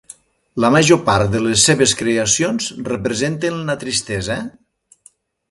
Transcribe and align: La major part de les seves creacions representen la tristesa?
La 0.63 0.69
major 0.75 0.97
part 1.09 1.29
de 1.35 1.41
les 1.47 1.65
seves 1.69 1.93
creacions 1.99 2.71
representen 2.89 3.61
la 3.69 3.77
tristesa? 3.85 4.41